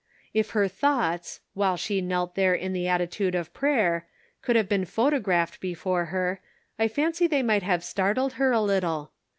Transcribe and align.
If 0.33 0.49
her 0.57 0.67
thoughts, 0.67 1.41
while 1.53 1.77
she 1.77 2.01
knelt 2.01 2.33
there 2.33 2.55
in 2.55 2.73
the 2.73 2.87
attitude 2.87 3.35
of 3.35 3.53
prayer, 3.53 4.07
could 4.41 4.55
have 4.55 4.67
been 4.67 4.83
photographed 4.85 5.59
before 5.59 6.05
her, 6.05 6.41
I 6.79 6.87
fancy 6.87 7.27
they 7.27 7.43
might 7.43 7.61
have 7.61 7.83
startled 7.83 8.33
her 8.41 8.51
a 8.51 8.61
little. 8.63 9.11